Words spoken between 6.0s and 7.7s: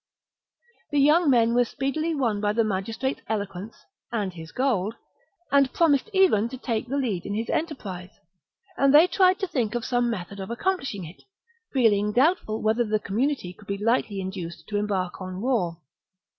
even to take the lead in his